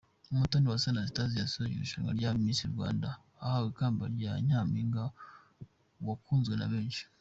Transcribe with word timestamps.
Umutoniwase 0.33 0.87
Anastasie 0.89 1.41
yasoje 1.41 1.73
irushanwa 1.75 2.11
rya 2.17 2.31
Miss 2.41 2.59
Rwanda 2.73 3.09
ahawe 3.43 3.67
ikamba 3.71 4.03
rya 4.15 4.31
Nyampinga 4.47 5.03
wakunzwe 6.07 6.53
na 6.57 6.67
benshi. 6.73 7.03